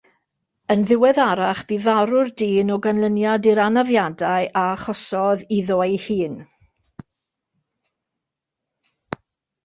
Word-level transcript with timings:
Yn 0.73 0.83
ddiweddarach 0.91 1.59
bu 1.71 1.75
farw'r 1.87 2.29
dyn 2.41 2.71
o 2.75 2.77
ganlyniad 2.85 3.49
i'r 3.51 3.61
anafiadau 3.65 4.47
a 4.61 4.63
achosodd 4.69 5.43
iddo 5.57 5.77
ei 5.83 5.99
hun. 6.07 6.39